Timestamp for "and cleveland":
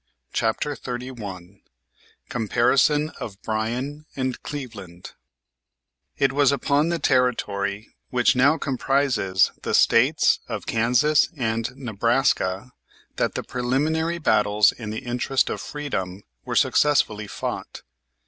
4.15-5.11